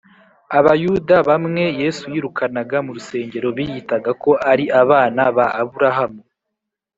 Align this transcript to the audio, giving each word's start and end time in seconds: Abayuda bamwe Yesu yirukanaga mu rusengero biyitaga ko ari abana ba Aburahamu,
Abayuda 0.57 1.15
bamwe 1.29 1.63
Yesu 1.81 2.05
yirukanaga 2.13 2.77
mu 2.85 2.91
rusengero 2.97 3.47
biyitaga 3.57 4.11
ko 4.23 4.31
ari 4.51 4.65
abana 4.81 5.21
ba 5.35 5.47
Aburahamu, 5.61 6.21